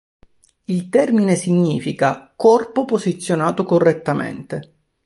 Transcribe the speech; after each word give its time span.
Il 0.65 0.89
termine 0.89 1.35
significa 1.35 2.33
"corpo 2.35 2.85
posizionato 2.85 3.63
correttamente". 3.65 4.73